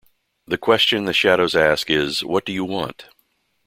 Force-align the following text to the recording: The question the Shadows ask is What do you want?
The 0.47 0.57
question 0.57 1.05
the 1.05 1.13
Shadows 1.13 1.53
ask 1.55 1.91
is 1.91 2.23
What 2.23 2.43
do 2.43 2.51
you 2.51 2.65
want? 2.65 3.05